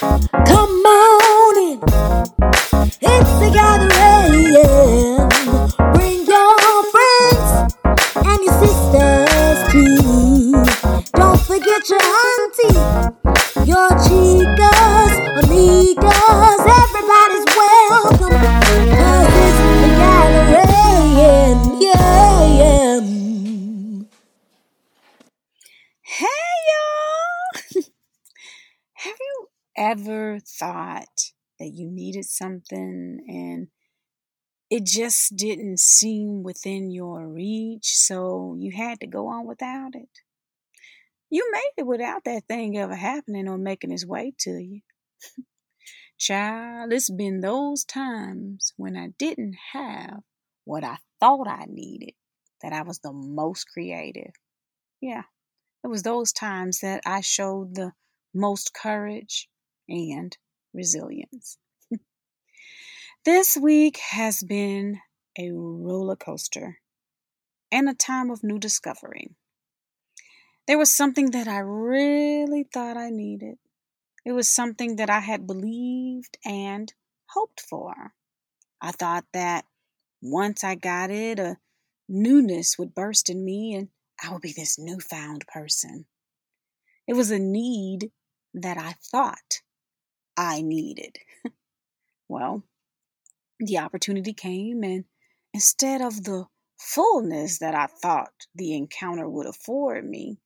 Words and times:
Come 0.00 0.28
on 0.32 0.89
ever 29.90 30.38
thought 30.38 31.32
that 31.58 31.72
you 31.74 31.90
needed 31.90 32.24
something 32.24 33.18
and 33.28 33.68
it 34.70 34.84
just 34.84 35.34
didn't 35.34 35.80
seem 35.80 36.44
within 36.44 36.92
your 36.92 37.26
reach, 37.26 37.96
so 37.96 38.54
you 38.56 38.70
had 38.70 39.00
to 39.00 39.06
go 39.08 39.26
on 39.26 39.46
without 39.46 39.94
it? 39.94 40.08
You 41.28 41.50
made 41.50 41.72
it 41.78 41.86
without 41.86 42.22
that 42.24 42.44
thing 42.46 42.78
ever 42.78 42.94
happening 42.94 43.48
or 43.48 43.58
making 43.58 43.90
its 43.90 44.06
way 44.06 44.32
to 44.40 44.50
you. 44.50 44.80
Child, 46.18 46.92
it's 46.92 47.10
been 47.10 47.40
those 47.40 47.84
times 47.84 48.72
when 48.76 48.96
I 48.96 49.08
didn't 49.18 49.56
have 49.72 50.20
what 50.64 50.84
I 50.84 50.98
thought 51.18 51.48
I 51.48 51.66
needed 51.68 52.14
that 52.62 52.72
I 52.72 52.82
was 52.82 53.00
the 53.00 53.12
most 53.12 53.66
creative. 53.72 54.32
Yeah, 55.00 55.22
it 55.82 55.88
was 55.88 56.02
those 56.02 56.32
times 56.32 56.80
that 56.80 57.00
I 57.04 57.22
showed 57.22 57.74
the 57.74 57.92
most 58.32 58.72
courage 58.72 59.48
and 59.90 60.36
resilience. 60.72 61.58
this 63.24 63.56
week 63.56 63.98
has 63.98 64.42
been 64.42 65.00
a 65.38 65.50
roller 65.50 66.16
coaster 66.16 66.78
and 67.72 67.88
a 67.88 67.94
time 67.94 68.30
of 68.30 68.44
new 68.44 68.58
discovery. 68.58 69.34
There 70.66 70.78
was 70.78 70.90
something 70.90 71.32
that 71.32 71.48
I 71.48 71.58
really 71.58 72.64
thought 72.72 72.96
I 72.96 73.10
needed. 73.10 73.58
It 74.24 74.32
was 74.32 74.48
something 74.48 74.96
that 74.96 75.10
I 75.10 75.20
had 75.20 75.46
believed 75.46 76.38
and 76.44 76.92
hoped 77.30 77.60
for. 77.60 78.14
I 78.80 78.92
thought 78.92 79.24
that 79.32 79.64
once 80.22 80.62
I 80.62 80.74
got 80.74 81.10
it, 81.10 81.38
a 81.38 81.56
newness 82.08 82.78
would 82.78 82.94
burst 82.94 83.30
in 83.30 83.44
me 83.44 83.74
and 83.74 83.88
I 84.22 84.32
would 84.32 84.42
be 84.42 84.52
this 84.52 84.78
newfound 84.78 85.46
person. 85.46 86.06
It 87.06 87.14
was 87.14 87.30
a 87.30 87.38
need 87.38 88.12
that 88.54 88.78
I 88.78 88.94
thought 89.10 89.62
I 90.36 90.62
needed. 90.62 91.18
well, 92.28 92.62
the 93.58 93.78
opportunity 93.78 94.32
came, 94.32 94.82
and 94.82 95.04
instead 95.52 96.00
of 96.00 96.24
the 96.24 96.46
fullness 96.78 97.58
that 97.58 97.74
I 97.74 97.86
thought 97.86 98.32
the 98.54 98.74
encounter 98.74 99.28
would 99.28 99.46
afford 99.46 100.08
me, 100.08 100.38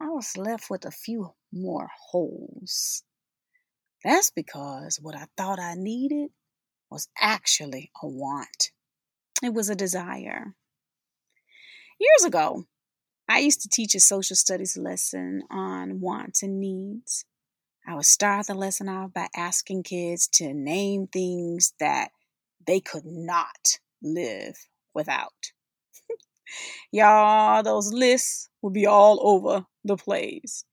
I 0.00 0.08
was 0.08 0.36
left 0.36 0.68
with 0.68 0.84
a 0.84 0.90
few 0.90 1.34
more 1.52 1.88
holes. 2.10 3.02
That's 4.04 4.30
because 4.30 4.98
what 5.00 5.16
I 5.16 5.26
thought 5.36 5.60
I 5.60 5.74
needed 5.76 6.30
was 6.90 7.08
actually 7.18 7.90
a 8.02 8.06
want. 8.06 8.70
It 9.42 9.54
was 9.54 9.70
a 9.70 9.74
desire. 9.74 10.54
Years 11.98 12.24
ago, 12.24 12.64
I 13.28 13.38
used 13.38 13.62
to 13.62 13.68
teach 13.68 13.94
a 13.94 14.00
social 14.00 14.36
studies 14.36 14.76
lesson 14.76 15.42
on 15.50 16.00
wants 16.00 16.42
and 16.42 16.60
needs. 16.60 17.24
I 17.92 17.94
would 17.94 18.06
start 18.06 18.46
the 18.46 18.54
lesson 18.54 18.88
off 18.88 19.12
by 19.12 19.28
asking 19.36 19.82
kids 19.82 20.26
to 20.36 20.54
name 20.54 21.08
things 21.08 21.74
that 21.78 22.08
they 22.66 22.80
could 22.80 23.04
not 23.04 23.80
live 24.02 24.56
without. 24.94 25.52
Y'all, 26.90 27.62
those 27.62 27.92
lists 27.92 28.48
would 28.62 28.72
be 28.72 28.86
all 28.86 29.20
over 29.20 29.66
the 29.84 29.98
place. 29.98 30.64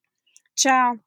Child, 0.56 1.00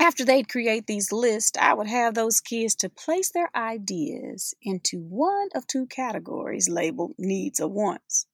after 0.00 0.24
they'd 0.24 0.48
create 0.48 0.86
these 0.86 1.12
lists, 1.12 1.58
I 1.60 1.74
would 1.74 1.88
have 1.88 2.14
those 2.14 2.40
kids 2.40 2.74
to 2.76 2.88
place 2.88 3.30
their 3.30 3.50
ideas 3.54 4.54
into 4.62 5.02
one 5.02 5.48
of 5.54 5.66
two 5.66 5.84
categories 5.84 6.66
labeled 6.66 7.12
needs 7.18 7.60
or 7.60 7.68
wants. 7.68 8.26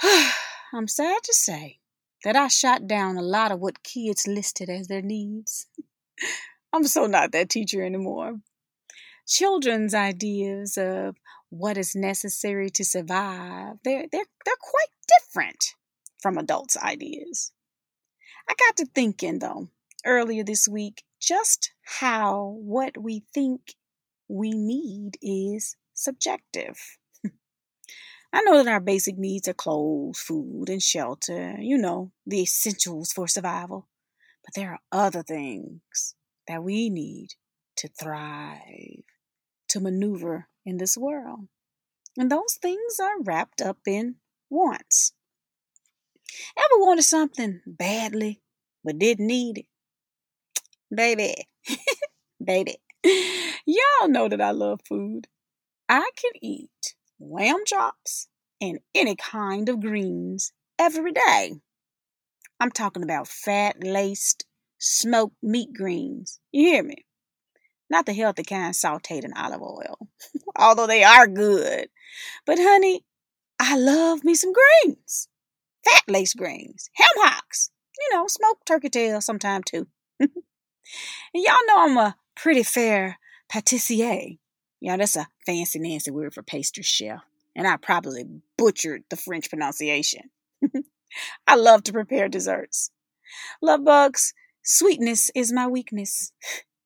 I'm 0.72 0.86
sad 0.86 1.18
to 1.24 1.34
say 1.34 1.80
that 2.24 2.36
I 2.36 2.48
shot 2.48 2.86
down 2.86 3.16
a 3.16 3.22
lot 3.22 3.52
of 3.52 3.60
what 3.60 3.82
kids 3.82 4.26
listed 4.26 4.68
as 4.68 4.88
their 4.88 5.02
needs. 5.02 5.66
I'm 6.72 6.84
so 6.84 7.06
not 7.06 7.32
that 7.32 7.48
teacher 7.48 7.82
anymore. 7.82 8.40
Children's 9.26 9.94
ideas 9.94 10.76
of 10.76 11.16
what 11.50 11.78
is 11.78 11.94
necessary 11.94 12.70
to 12.70 12.84
survive, 12.84 13.76
they're, 13.84 14.06
they're, 14.10 14.26
they're 14.44 14.54
quite 14.60 15.20
different 15.20 15.74
from 16.20 16.36
adults' 16.36 16.76
ideas. 16.76 17.52
I 18.48 18.54
got 18.58 18.76
to 18.78 18.86
thinking, 18.86 19.38
though, 19.38 19.68
earlier 20.04 20.44
this 20.44 20.68
week, 20.68 21.04
just 21.20 21.72
how 21.84 22.56
what 22.60 22.96
we 22.98 23.24
think 23.34 23.74
we 24.28 24.50
need 24.52 25.16
is 25.22 25.76
subjective. 25.94 26.98
I 28.32 28.42
know 28.42 28.62
that 28.62 28.70
our 28.70 28.80
basic 28.80 29.16
needs 29.16 29.48
are 29.48 29.54
clothes, 29.54 30.20
food, 30.20 30.68
and 30.68 30.82
shelter, 30.82 31.56
you 31.58 31.78
know, 31.78 32.12
the 32.26 32.42
essentials 32.42 33.12
for 33.12 33.26
survival. 33.26 33.88
But 34.44 34.54
there 34.54 34.72
are 34.72 34.80
other 34.92 35.22
things 35.22 36.14
that 36.46 36.62
we 36.62 36.90
need 36.90 37.28
to 37.76 37.88
thrive, 37.88 39.04
to 39.68 39.80
maneuver 39.80 40.48
in 40.66 40.76
this 40.76 40.96
world. 40.96 41.48
And 42.18 42.30
those 42.30 42.58
things 42.60 42.98
are 43.00 43.22
wrapped 43.22 43.62
up 43.62 43.78
in 43.86 44.16
wants. 44.50 45.12
Ever 46.58 46.80
wanted 46.80 47.02
something 47.02 47.60
badly 47.66 48.40
but 48.84 48.98
didn't 48.98 49.26
need 49.26 49.58
it? 49.58 49.66
Baby, 50.94 51.34
baby, 52.44 52.76
y'all 53.66 54.08
know 54.08 54.28
that 54.28 54.40
I 54.40 54.50
love 54.50 54.80
food. 54.88 55.28
I 55.88 56.10
can 56.16 56.32
eat 56.42 56.94
lamb 57.20 57.64
chops, 57.66 58.28
and 58.60 58.80
any 58.94 59.16
kind 59.16 59.68
of 59.68 59.80
greens 59.80 60.52
every 60.78 61.12
day. 61.12 61.52
I'm 62.60 62.70
talking 62.70 63.02
about 63.02 63.28
fat 63.28 63.76
laced 63.82 64.44
smoked 64.78 65.36
meat 65.42 65.72
greens. 65.72 66.40
You 66.52 66.70
hear 66.70 66.82
me? 66.82 67.04
Not 67.90 68.06
the 68.06 68.12
healthy 68.12 68.42
kind 68.42 68.74
sauteed 68.74 69.24
in 69.24 69.32
olive 69.34 69.62
oil, 69.62 70.08
although 70.56 70.86
they 70.86 71.04
are 71.04 71.26
good. 71.26 71.88
But 72.44 72.58
honey, 72.58 73.04
I 73.58 73.76
love 73.76 74.24
me 74.24 74.34
some 74.34 74.52
greens. 74.52 75.28
Fat 75.84 76.02
laced 76.08 76.36
greens, 76.36 76.90
ham 76.94 77.08
hocks, 77.16 77.70
you 77.98 78.16
know, 78.16 78.26
smoked 78.26 78.66
turkey 78.66 78.90
tail 78.90 79.20
sometime 79.20 79.62
too. 79.62 79.86
and 80.20 80.30
y'all 81.34 81.54
know 81.66 81.78
I'm 81.78 81.96
a 81.96 82.16
pretty 82.36 82.62
fair 82.62 83.18
patissier. 83.50 84.38
Yeah, 84.80 84.96
that's 84.96 85.16
a 85.16 85.28
fancy 85.44 85.78
Nancy 85.78 86.10
word 86.10 86.34
for 86.34 86.42
pastry 86.42 86.82
chef, 86.82 87.20
and 87.56 87.66
I 87.66 87.76
probably 87.76 88.24
butchered 88.56 89.04
the 89.10 89.16
French 89.16 89.48
pronunciation. 89.48 90.30
I 91.46 91.56
love 91.56 91.82
to 91.84 91.92
prepare 91.92 92.28
desserts. 92.28 92.90
Love 93.60 93.84
bugs, 93.84 94.34
sweetness 94.62 95.30
is 95.34 95.52
my 95.52 95.66
weakness. 95.66 96.32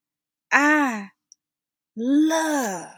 I 0.52 1.10
love 1.96 2.88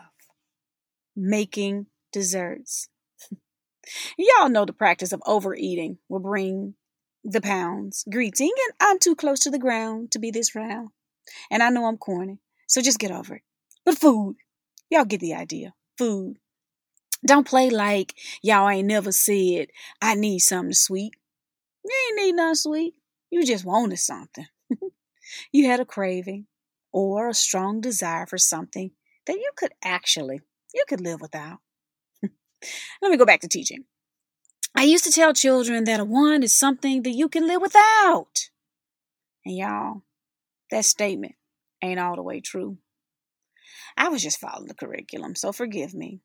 making 1.16 1.86
desserts. 2.12 2.88
Y'all 4.18 4.48
know 4.48 4.64
the 4.64 4.72
practice 4.72 5.12
of 5.12 5.22
overeating 5.26 5.98
will 6.08 6.20
bring 6.20 6.74
the 7.24 7.40
pounds. 7.40 8.04
Greeting, 8.10 8.52
and 8.66 8.74
I'm 8.80 8.98
too 8.98 9.16
close 9.16 9.40
to 9.40 9.50
the 9.50 9.58
ground 9.58 10.12
to 10.12 10.18
be 10.18 10.30
this 10.30 10.54
round. 10.54 10.90
And 11.50 11.62
I 11.62 11.70
know 11.70 11.86
I'm 11.86 11.96
corny, 11.96 12.38
so 12.68 12.80
just 12.80 12.98
get 12.98 13.10
over 13.10 13.36
it. 13.36 13.42
But 13.84 13.98
food, 13.98 14.36
Y'all 14.94 15.04
get 15.04 15.18
the 15.18 15.34
idea. 15.34 15.74
Food. 15.98 16.36
Don't 17.26 17.48
play 17.48 17.68
like 17.68 18.14
y'all 18.44 18.68
ain't 18.68 18.86
never 18.86 19.10
said, 19.10 19.66
I 20.00 20.14
need 20.14 20.38
something 20.38 20.72
sweet. 20.72 21.14
You 21.84 21.90
ain't 22.10 22.22
need 22.22 22.36
nothing 22.36 22.54
sweet. 22.54 22.94
You 23.28 23.44
just 23.44 23.64
wanted 23.64 23.98
something. 23.98 24.46
you 25.52 25.66
had 25.66 25.80
a 25.80 25.84
craving 25.84 26.46
or 26.92 27.28
a 27.28 27.34
strong 27.34 27.80
desire 27.80 28.24
for 28.26 28.38
something 28.38 28.92
that 29.26 29.34
you 29.34 29.50
could 29.56 29.72
actually, 29.82 30.42
you 30.72 30.84
could 30.88 31.00
live 31.00 31.20
without. 31.20 31.58
Let 33.02 33.10
me 33.10 33.16
go 33.16 33.26
back 33.26 33.40
to 33.40 33.48
teaching. 33.48 33.86
I 34.76 34.84
used 34.84 35.04
to 35.06 35.10
tell 35.10 35.34
children 35.34 35.82
that 35.84 35.98
a 35.98 36.04
want 36.04 36.44
is 36.44 36.54
something 36.54 37.02
that 37.02 37.10
you 37.10 37.28
can 37.28 37.48
live 37.48 37.60
without. 37.60 38.48
And 39.44 39.56
y'all, 39.56 40.02
that 40.70 40.84
statement 40.84 41.34
ain't 41.82 41.98
all 41.98 42.14
the 42.14 42.22
way 42.22 42.40
true. 42.40 42.78
I 43.96 44.08
was 44.08 44.22
just 44.22 44.40
following 44.40 44.66
the 44.66 44.74
curriculum, 44.74 45.34
so 45.34 45.52
forgive 45.52 45.94
me. 45.94 46.20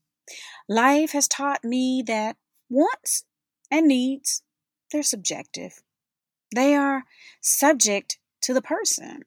Life 0.68 1.12
has 1.12 1.26
taught 1.26 1.64
me 1.64 2.02
that 2.06 2.36
wants 2.68 3.24
and 3.70 3.88
needs, 3.88 4.42
they're 4.90 5.02
subjective. 5.02 5.82
They 6.54 6.74
are 6.74 7.04
subject 7.40 8.18
to 8.42 8.54
the 8.54 8.62
person. 8.62 9.22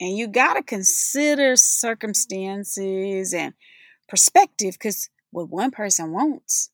And 0.00 0.16
you 0.16 0.26
got 0.26 0.54
to 0.54 0.62
consider 0.62 1.56
circumstances 1.56 3.32
and 3.32 3.54
perspective 4.08 4.74
because 4.74 5.08
what 5.30 5.48
one 5.48 5.70
person 5.70 6.12
wants, 6.12 6.70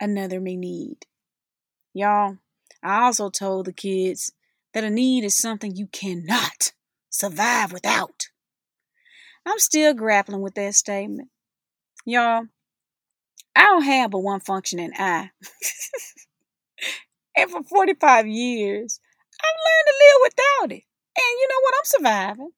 another 0.00 0.40
may 0.40 0.56
need. 0.56 1.06
Y'all, 1.94 2.38
I 2.82 3.04
also 3.04 3.30
told 3.30 3.66
the 3.66 3.72
kids 3.72 4.32
that 4.72 4.84
a 4.84 4.90
need 4.90 5.24
is 5.24 5.36
something 5.36 5.74
you 5.74 5.86
cannot 5.86 6.72
survive 7.10 7.72
without. 7.72 8.19
I'm 9.50 9.58
still 9.58 9.94
grappling 9.94 10.42
with 10.42 10.54
that 10.54 10.76
statement. 10.76 11.28
Y'all, 12.06 12.44
I 13.56 13.62
don't 13.62 13.82
have 13.82 14.12
but 14.12 14.20
one 14.20 14.38
functioning 14.38 14.92
eye. 14.96 15.30
and 17.36 17.50
for 17.50 17.64
45 17.64 18.28
years, 18.28 19.00
I've 19.42 19.56
learned 19.66 19.86
to 19.86 19.94
live 19.98 20.20
without 20.22 20.78
it. 20.78 20.84
And 21.16 21.38
you 21.40 21.48
know 21.48 21.60
what? 21.62 21.74
I'm 21.74 21.84
surviving. 21.84 22.50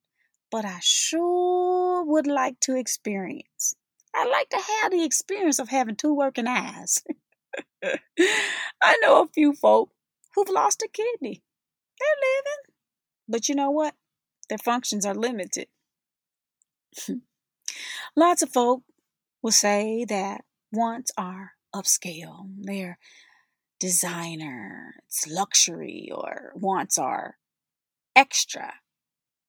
But 0.51 0.65
I 0.67 0.79
sure 0.83 2.05
would 2.05 2.27
like 2.27 2.61
to 2.61 2.77
experience. 2.77 3.75
I'd 4.15 4.29
like 4.31 4.51
to 4.51 4.59
have 4.59 4.93
the 4.93 5.03
experience 5.03 5.59
of 5.59 5.71
having 5.71 5.97
two 5.97 6.15
working 6.15 6.47
eyes. 6.47 7.03
I 7.83 8.99
know 9.01 9.23
a 9.23 9.29
few 9.29 9.55
folk 9.55 9.93
who've 10.35 10.51
lost 10.51 10.83
a 10.83 10.89
kidney. 10.93 11.43
They're 11.99 12.29
living. 12.37 12.75
But 13.27 13.49
you 13.49 13.55
know 13.55 13.71
what? 13.71 13.95
Their 14.51 14.59
functions 14.59 15.07
are 15.07 15.15
limited. 15.15 15.69
Lots 18.17 18.43
of 18.43 18.51
folk 18.51 18.83
will 19.43 19.53
say 19.53 20.05
that 20.09 20.43
wants 20.73 21.11
are 21.17 21.53
upscale. 21.75 22.49
They're 22.61 22.99
designer, 23.81 24.95
it's 25.07 25.27
luxury, 25.27 26.11
or 26.15 26.53
wants 26.55 26.99
are 26.99 27.37
extra. 28.15 28.75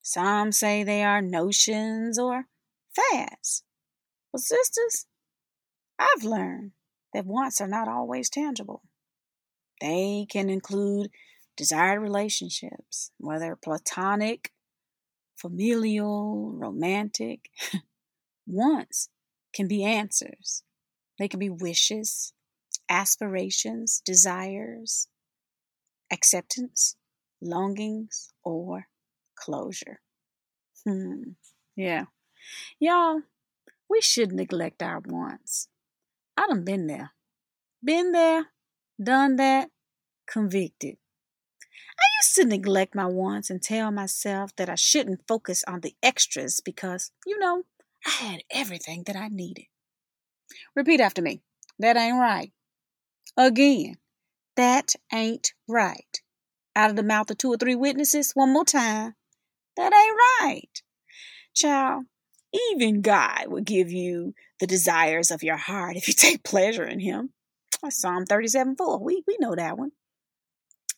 Some 0.02 0.52
say 0.52 0.84
they 0.84 1.04
are 1.04 1.22
notions 1.22 2.18
or 2.18 2.46
fads. 2.96 3.64
But, 4.32 4.42
sisters, 4.42 5.06
I've 6.00 6.24
learned 6.24 6.72
that 7.14 7.26
wants 7.26 7.62
are 7.62 7.68
not 7.68 7.88
always 7.88 8.30
tangible. 8.30 8.82
They 9.80 10.26
can 10.30 10.50
include 10.50 11.12
desired 11.56 12.02
relationships, 12.02 13.12
whether 13.18 13.56
platonic, 13.56 14.52
familial, 15.36 16.52
romantic. 16.54 17.50
wants 18.46 19.10
can 19.54 19.68
be 19.68 19.84
answers, 19.84 20.64
they 21.20 21.28
can 21.28 21.40
be 21.40 21.50
wishes, 21.50 22.34
aspirations, 22.90 24.02
desires, 24.04 25.08
acceptance, 26.12 26.96
longings, 27.42 28.34
or 28.44 28.88
closure. 29.36 30.02
Hmm. 30.86 31.32
Yeah. 31.76 32.06
Y'all, 32.80 33.22
we 33.90 34.02
should 34.02 34.32
neglect 34.32 34.82
our 34.82 35.02
wants. 35.06 35.70
I 36.36 36.48
done 36.48 36.66
been 36.66 36.88
there. 36.88 37.12
Been 37.84 38.12
there, 38.12 38.48
done 39.02 39.36
that, 39.38 39.70
convicted. 40.28 40.98
I 42.00 42.06
used 42.22 42.36
to 42.36 42.46
neglect 42.46 42.96
my 42.96 43.06
wants 43.06 43.50
and 43.50 43.62
tell 43.62 43.92
myself 43.92 44.56
that 44.56 44.70
I 44.70 44.76
shouldn't 44.76 45.28
focus 45.28 45.64
on 45.68 45.82
the 45.82 45.96
extras 46.02 46.62
because, 46.64 47.12
you 47.26 47.38
know, 47.40 47.64
I 48.06 48.10
had 48.10 48.44
everything 48.52 49.04
that 49.08 49.16
I 49.16 49.28
needed. 49.30 49.66
Repeat 50.76 51.00
after 51.00 51.22
me. 51.22 51.42
That 51.80 51.98
ain't 51.98 52.20
right. 52.20 52.52
Again, 53.38 53.96
that 54.56 54.94
ain't 55.12 55.54
right. 55.68 56.22
Out 56.76 56.90
of 56.90 56.96
the 56.96 57.04
mouth 57.04 57.30
of 57.32 57.38
two 57.38 57.52
or 57.52 57.58
three 57.58 57.76
witnesses, 57.76 58.32
one 58.34 58.54
more 58.54 58.66
time. 58.66 59.16
That 59.78 59.94
ain't 59.94 60.20
right. 60.42 60.82
Child, 61.56 62.06
even 62.72 63.02
God 63.02 63.48
will 63.48 63.62
give 63.62 63.92
you 63.92 64.34
the 64.60 64.68
desires 64.68 65.32
of 65.32 65.44
your 65.44 65.58
heart 65.58 65.96
if 65.96 66.08
you 66.08 66.14
take 66.18 66.44
pleasure 66.44 66.86
in 66.86 67.00
Him. 67.00 67.32
Psalm 67.90 68.26
37 68.26 68.76
4. 68.76 69.00
We, 69.04 69.24
we 69.28 69.38
know 69.40 69.56
that 69.56 69.78
one. 69.78 69.92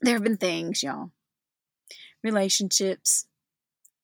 There 0.02 0.14
have 0.14 0.24
been 0.24 0.38
things, 0.38 0.84
y'all, 0.84 1.12
relationships, 2.24 3.28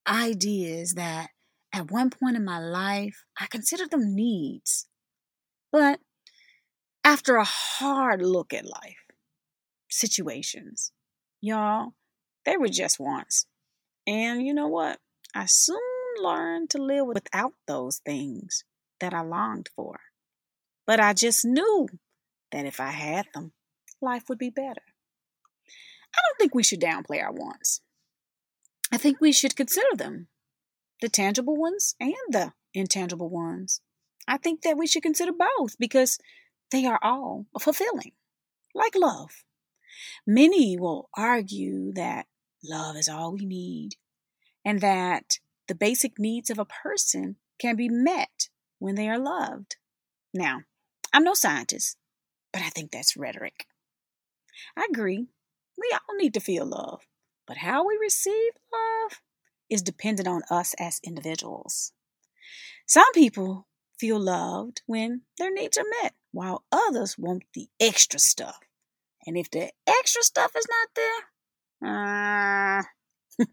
ideas 0.07 0.93
that 0.93 1.29
at 1.73 1.91
one 1.91 2.09
point 2.09 2.35
in 2.35 2.45
my 2.45 2.59
life 2.59 3.25
I 3.39 3.47
considered 3.47 3.91
them 3.91 4.15
needs. 4.15 4.87
But 5.71 5.99
after 7.03 7.35
a 7.35 7.43
hard 7.43 8.21
look 8.21 8.53
at 8.53 8.65
life, 8.65 9.05
situations, 9.89 10.91
y'all, 11.41 11.93
they 12.45 12.57
were 12.57 12.67
just 12.67 12.99
wants. 12.99 13.45
And 14.07 14.45
you 14.45 14.53
know 14.53 14.67
what? 14.67 14.99
I 15.33 15.45
soon 15.45 15.79
learned 16.21 16.69
to 16.71 16.81
live 16.81 17.07
without 17.07 17.53
those 17.67 17.99
things 17.99 18.63
that 18.99 19.13
I 19.13 19.21
longed 19.21 19.69
for. 19.75 19.99
But 20.85 20.99
I 20.99 21.13
just 21.13 21.45
knew 21.45 21.87
that 22.51 22.65
if 22.65 22.79
I 22.79 22.89
had 22.89 23.27
them, 23.33 23.53
life 24.01 24.23
would 24.27 24.37
be 24.37 24.49
better. 24.49 24.81
I 26.15 26.19
don't 26.27 26.37
think 26.37 26.53
we 26.53 26.63
should 26.63 26.81
downplay 26.81 27.21
our 27.21 27.31
wants. 27.31 27.81
I 28.91 28.97
think 28.97 29.21
we 29.21 29.31
should 29.31 29.55
consider 29.55 29.95
them 29.95 30.27
the 31.01 31.09
tangible 31.09 31.55
ones 31.55 31.95
and 31.99 32.13
the 32.29 32.53
intangible 32.73 33.29
ones. 33.29 33.81
I 34.27 34.37
think 34.37 34.61
that 34.61 34.77
we 34.77 34.87
should 34.87 35.03
consider 35.03 35.31
both 35.31 35.77
because 35.79 36.19
they 36.71 36.85
are 36.85 36.99
all 37.01 37.47
fulfilling, 37.59 38.11
like 38.75 38.95
love. 38.95 39.43
Many 40.25 40.77
will 40.77 41.09
argue 41.15 41.91
that 41.93 42.27
love 42.63 42.95
is 42.95 43.09
all 43.09 43.33
we 43.33 43.45
need 43.45 43.95
and 44.63 44.81
that 44.81 45.39
the 45.67 45.75
basic 45.75 46.19
needs 46.19 46.49
of 46.49 46.59
a 46.59 46.65
person 46.65 47.37
can 47.59 47.75
be 47.75 47.89
met 47.89 48.49
when 48.79 48.95
they 48.95 49.07
are 49.09 49.19
loved. 49.19 49.77
Now, 50.33 50.61
I'm 51.13 51.23
no 51.23 51.33
scientist, 51.33 51.97
but 52.53 52.61
I 52.61 52.69
think 52.69 52.91
that's 52.91 53.17
rhetoric. 53.17 53.65
I 54.77 54.87
agree. 54.89 55.27
We 55.81 55.91
all 55.93 56.15
need 56.15 56.35
to 56.35 56.39
feel 56.39 56.67
love, 56.67 57.07
but 57.47 57.57
how 57.57 57.87
we 57.87 57.97
receive 57.99 58.51
love 58.71 59.19
is 59.67 59.81
dependent 59.81 60.27
on 60.27 60.43
us 60.51 60.75
as 60.77 60.99
individuals. 61.03 61.91
Some 62.85 63.11
people 63.13 63.67
feel 63.99 64.19
loved 64.19 64.83
when 64.85 65.21
their 65.39 65.51
needs 65.51 65.79
are 65.79 65.85
met, 66.03 66.13
while 66.31 66.65
others 66.71 67.17
want 67.17 67.45
the 67.55 67.67
extra 67.79 68.19
stuff. 68.19 68.59
And 69.25 69.35
if 69.35 69.49
the 69.49 69.71
extra 69.87 70.21
stuff 70.21 70.51
is 70.55 70.67
not 70.69 70.89
there, 71.81 71.89
uh, 71.89 72.83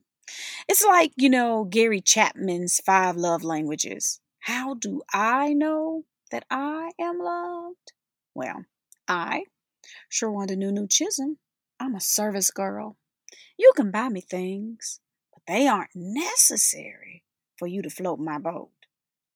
it's 0.69 0.85
like, 0.85 1.13
you 1.17 1.31
know, 1.31 1.65
Gary 1.65 2.03
Chapman's 2.03 2.79
five 2.85 3.17
love 3.17 3.43
languages. 3.43 4.21
How 4.41 4.75
do 4.75 5.01
I 5.15 5.55
know 5.55 6.05
that 6.31 6.45
I 6.51 6.91
am 7.01 7.21
loved? 7.21 7.93
Well, 8.35 8.65
I, 9.07 9.45
Sherwanda 10.11 10.59
Nunu 10.59 10.89
Chisholm, 10.89 11.39
I'm 11.89 11.95
a 11.95 12.01
service 12.03 12.51
girl. 12.51 12.99
You 13.57 13.73
can 13.75 13.91
buy 13.91 14.11
me 14.11 14.21
things, 14.21 15.01
but 15.33 15.43
they 15.49 15.67
aren't 15.67 15.89
necessary 15.95 17.25
for 17.57 17.67
you 17.67 17.81
to 17.81 17.89
float 17.89 18.19
my 18.19 18.37
boat. 18.37 18.69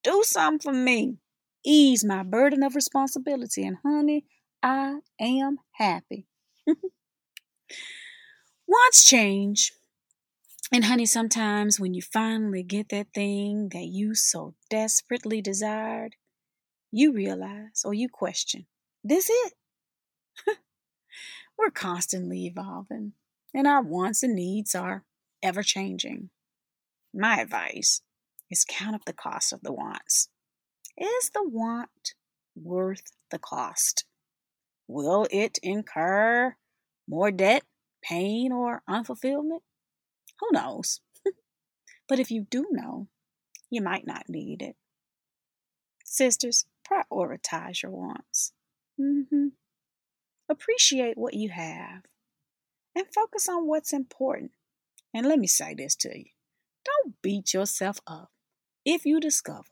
Do 0.04 0.23
something 0.23 0.59
for 0.61 0.75
me. 0.75 1.16
Ease 1.64 2.04
my 2.04 2.23
burden 2.23 2.62
of 2.62 2.75
responsibility. 2.75 3.64
And 3.66 3.78
honey, 3.82 4.26
I 4.62 4.99
am 5.18 5.61
happy. 5.76 6.26
Wants 8.68 9.06
change. 9.06 9.73
And 10.71 10.85
honey, 10.85 11.06
sometimes 11.06 11.80
when 11.80 11.94
you 11.94 12.02
finally 12.02 12.62
get 12.62 12.90
that 12.90 13.14
thing 13.14 13.71
that 13.71 13.87
you 13.87 14.14
so 14.14 14.56
desperately 14.68 15.40
desired, 15.40 16.16
you 16.90 17.14
realize 17.14 17.82
or 17.82 17.94
you 17.94 18.11
question, 18.11 18.66
this 19.02 19.30
it? 19.30 19.54
We're 21.59 21.71
constantly 21.71 22.47
evolving, 22.47 23.12
and 23.54 23.66
our 23.66 23.82
wants 23.82 24.23
and 24.23 24.35
needs 24.35 24.75
are 24.75 25.04
ever 25.42 25.62
changing. 25.62 26.30
My 27.14 27.40
advice 27.40 28.00
is 28.50 28.64
count 28.68 28.94
up 28.94 29.04
the 29.04 29.12
cost 29.12 29.52
of 29.52 29.61
the 29.62 29.73
wants. 29.73 30.28
Is 30.97 31.30
the 31.30 31.47
want 31.47 32.14
worth 32.54 33.12
the 33.30 33.38
cost? 33.38 34.04
Will 34.87 35.26
it 35.30 35.59
incur 35.62 36.56
more 37.09 37.30
debt, 37.30 37.64
pain, 38.02 38.52
or 38.52 38.82
unfulfillment? 38.88 39.62
Who 40.40 40.49
knows? 40.52 41.00
but 42.09 42.18
if 42.18 42.30
you 42.30 42.47
do 42.50 42.66
know, 42.71 43.09
you 43.71 43.80
might 43.80 44.06
not 44.06 44.28
need 44.28 44.62
it. 44.62 44.76
Sisters, 46.04 46.64
prioritize 46.87 47.82
your 47.82 47.92
wants. 47.92 48.52
Mm-hmm. 49.00 49.49
Appreciate 50.49 51.16
what 51.16 51.34
you 51.34 51.50
have 51.50 52.02
and 52.94 53.06
focus 53.14 53.49
on 53.49 53.66
what's 53.66 53.92
important. 53.92 54.52
And 55.14 55.26
let 55.26 55.38
me 55.38 55.46
say 55.46 55.75
this 55.75 55.94
to 55.96 56.18
you 56.18 56.26
don't 56.84 57.14
beat 57.22 57.54
yourself 57.54 58.00
up 58.06 58.30
if 58.84 59.06
you 59.06 59.20
discover 59.20 59.68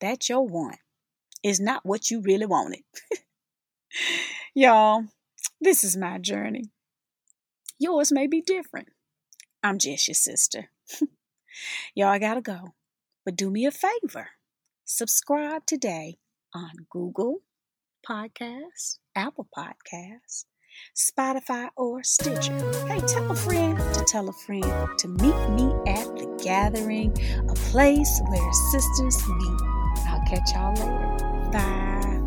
that 0.00 0.28
your 0.28 0.46
want 0.46 0.78
is 1.42 1.60
not 1.60 1.84
what 1.84 2.10
you 2.10 2.20
really 2.20 2.46
wanted. 2.46 2.82
Y'all, 4.54 5.04
this 5.60 5.84
is 5.84 5.96
my 5.96 6.18
journey. 6.18 6.70
Yours 7.78 8.10
may 8.10 8.26
be 8.26 8.40
different. 8.40 8.88
I'm 9.62 9.78
just 9.78 10.08
your 10.08 10.14
sister. 10.14 10.70
Y'all, 11.94 12.08
I 12.08 12.18
gotta 12.18 12.40
go. 12.40 12.74
But 13.24 13.36
do 13.36 13.50
me 13.50 13.66
a 13.66 13.70
favor 13.70 14.30
subscribe 14.90 15.66
today 15.66 16.16
on 16.54 16.70
Google 16.90 17.40
Podcasts, 18.08 19.00
Apple 19.14 19.46
Podcasts, 19.54 20.46
Spotify, 20.96 21.68
or 21.76 22.02
Stitcher. 22.02 22.58
Hey, 22.86 23.00
tell 23.00 23.30
a 23.30 23.36
friend 23.36 23.76
to 23.92 24.04
tell 24.06 24.30
a 24.30 24.32
friend 24.32 24.64
to 24.98 25.08
meet 25.08 25.48
me 25.50 25.74
at 25.86 26.06
the 26.16 26.40
gathering, 26.42 27.10
a 27.50 27.54
place 27.54 28.20
where 28.28 28.52
sisters 28.72 29.28
meet. 29.28 29.60
I'll 30.08 30.24
catch 30.26 30.52
y'all 30.54 30.72
later. 30.72 31.50
Bye. 31.52 32.17